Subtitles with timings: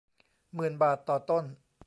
[0.55, 1.43] หมื่นบาทต่อต้น